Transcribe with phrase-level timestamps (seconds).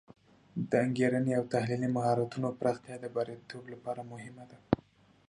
[0.69, 4.57] د انګیرنې او تحلیلي مهارتونو پراختیا د بریالیتوب لپاره مهمه ده.